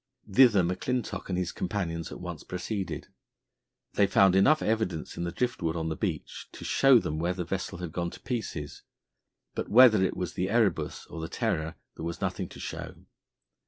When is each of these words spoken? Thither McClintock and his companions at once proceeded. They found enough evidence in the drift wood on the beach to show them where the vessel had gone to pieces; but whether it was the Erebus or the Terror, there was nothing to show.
Thither 0.27 0.63
McClintock 0.63 1.29
and 1.29 1.37
his 1.37 1.51
companions 1.51 2.11
at 2.11 2.19
once 2.19 2.43
proceeded. 2.43 3.09
They 3.93 4.07
found 4.07 4.35
enough 4.35 4.63
evidence 4.63 5.15
in 5.15 5.25
the 5.25 5.31
drift 5.31 5.61
wood 5.61 5.75
on 5.75 5.89
the 5.89 5.95
beach 5.95 6.49
to 6.53 6.65
show 6.65 6.97
them 6.97 7.19
where 7.19 7.35
the 7.35 7.43
vessel 7.45 7.77
had 7.77 7.91
gone 7.91 8.09
to 8.09 8.19
pieces; 8.19 8.81
but 9.53 9.69
whether 9.69 10.03
it 10.03 10.17
was 10.17 10.33
the 10.33 10.49
Erebus 10.49 11.05
or 11.05 11.21
the 11.21 11.29
Terror, 11.29 11.75
there 11.97 12.03
was 12.05 12.19
nothing 12.19 12.49
to 12.49 12.59
show. 12.59 12.95